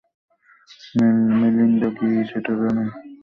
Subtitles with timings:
[1.39, 2.83] Melinda কি সেটা জানে?